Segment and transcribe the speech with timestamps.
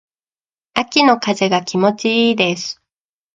[0.73, 2.81] 秋の風が気持ち良いです。